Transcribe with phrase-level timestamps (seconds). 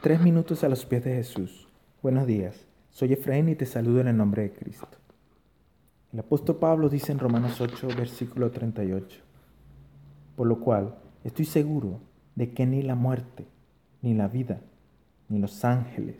[0.00, 1.66] Tres minutos a los pies de Jesús.
[2.04, 2.54] Buenos días.
[2.90, 4.96] Soy Efraín y te saludo en el nombre de Cristo.
[6.12, 9.20] El apóstol Pablo dice en Romanos 8, versículo 38,
[10.36, 11.98] por lo cual estoy seguro
[12.36, 13.48] de que ni la muerte,
[14.00, 14.60] ni la vida,
[15.28, 16.16] ni los ángeles,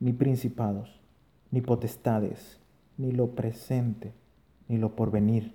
[0.00, 1.00] ni principados,
[1.52, 2.58] ni potestades,
[2.98, 4.12] ni lo presente,
[4.66, 5.54] ni lo porvenir,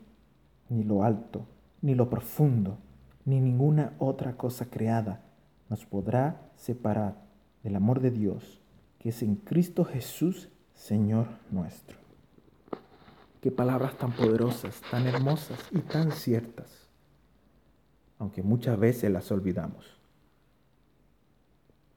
[0.69, 1.45] ni lo alto,
[1.81, 2.77] ni lo profundo,
[3.25, 5.25] ni ninguna otra cosa creada
[5.69, 7.26] nos podrá separar
[7.67, 8.61] del amor de Dios
[8.97, 11.97] que es en Cristo Jesús, Señor nuestro.
[13.41, 16.87] Qué palabras tan poderosas, tan hermosas y tan ciertas,
[18.19, 19.99] aunque muchas veces las olvidamos.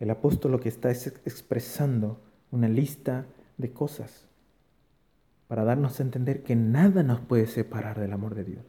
[0.01, 4.27] El apóstol lo que está es expresando una lista de cosas
[5.47, 8.67] para darnos a entender que nada nos puede separar del amor de Dios.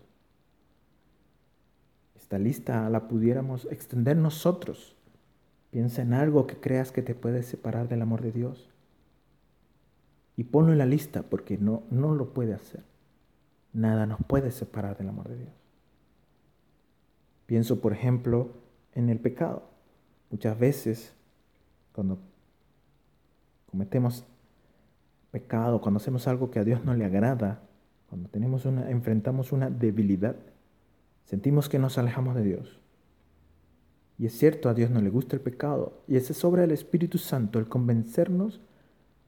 [2.16, 4.96] Esta lista la pudiéramos extender nosotros
[5.72, 8.70] Piensa en algo que creas que te puede separar del amor de Dios.
[10.36, 12.84] Y ponlo en la lista porque no, no lo puede hacer.
[13.74, 15.54] Nada nos puede separar del amor de Dios.
[17.46, 18.50] Pienso, por ejemplo,
[18.94, 19.64] en el pecado.
[20.30, 21.14] Muchas veces,
[21.94, 22.18] cuando
[23.70, 24.26] cometemos
[25.32, 27.62] pecado, cuando hacemos algo que a Dios no le agrada,
[28.10, 30.36] cuando tenemos una, enfrentamos una debilidad,
[31.26, 32.80] sentimos que nos alejamos de Dios.
[34.22, 36.04] Y es cierto, a Dios no le gusta el pecado.
[36.08, 38.62] Y ese es sobre el Espíritu Santo, el convencernos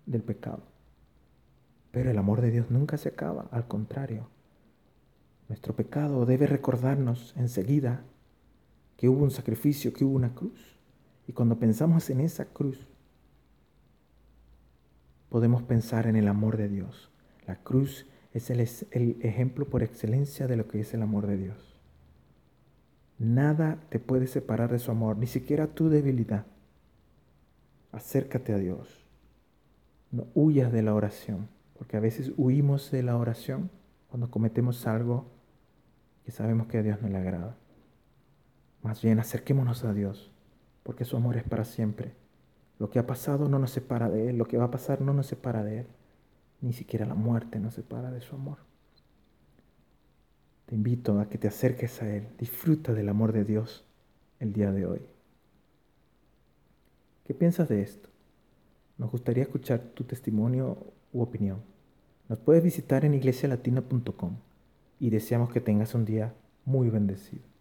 [0.05, 0.61] del pecado.
[1.89, 4.27] Pero el amor de Dios nunca se acaba, al contrario.
[5.49, 8.03] Nuestro pecado debe recordarnos enseguida
[8.95, 10.77] que hubo un sacrificio, que hubo una cruz.
[11.27, 12.85] Y cuando pensamos en esa cruz,
[15.29, 17.09] podemos pensar en el amor de Dios.
[17.47, 21.72] La cruz es el ejemplo por excelencia de lo que es el amor de Dios.
[23.23, 26.45] Nada te puede separar de su amor, ni siquiera tu debilidad.
[27.93, 29.05] Acércate a Dios.
[30.11, 33.69] No huyas de la oración, porque a veces huimos de la oración
[34.09, 35.25] cuando cometemos algo
[36.25, 37.55] que sabemos que a Dios no le agrada.
[38.81, 40.31] Más bien acerquémonos a Dios,
[40.83, 42.13] porque su amor es para siempre.
[42.77, 45.13] Lo que ha pasado no nos separa de Él, lo que va a pasar no
[45.13, 45.87] nos separa de Él.
[46.59, 48.57] Ni siquiera la muerte nos separa de su amor.
[50.73, 52.25] Invito a que te acerques a Él.
[52.39, 53.85] Disfruta del amor de Dios
[54.39, 55.01] el día de hoy.
[57.25, 58.09] ¿Qué piensas de esto?
[58.97, 60.79] Nos gustaría escuchar tu testimonio
[61.11, 61.59] u opinión.
[62.27, 64.37] Nos puedes visitar en iglesialatina.com
[64.99, 66.33] y deseamos que tengas un día
[66.65, 67.52] muy bendecido.